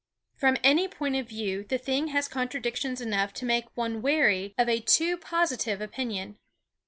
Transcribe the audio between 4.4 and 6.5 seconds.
of a too positive opinion.